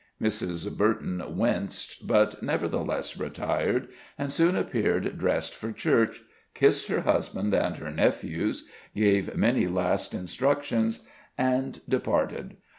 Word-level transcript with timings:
Mrs. 0.19 0.75
Burton 0.75 1.21
winced, 1.37 2.07
but 2.07 2.41
nevertheless 2.41 3.17
retired, 3.19 3.87
and 4.17 4.33
soon 4.33 4.55
appeared 4.55 5.15
dressed 5.19 5.53
for 5.53 5.71
church, 5.71 6.23
kissed 6.55 6.87
her 6.87 7.01
husband 7.01 7.53
and 7.53 7.77
her 7.77 7.91
nephews, 7.91 8.67
gave 8.95 9.37
many 9.37 9.67
last 9.67 10.15
instructions, 10.15 11.01
and 11.37 11.81
departed. 11.87 12.57